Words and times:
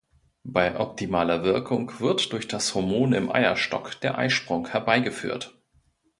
Bei 0.47 0.79
optimaler 0.79 1.43
Wirkung 1.43 1.99
wird 1.99 2.33
durch 2.33 2.47
das 2.47 2.73
Hormon 2.73 3.13
im 3.13 3.31
Eierstock 3.31 3.99
der 4.01 4.17
Eisprung 4.17 4.67
herbeigeführt. 4.67 5.61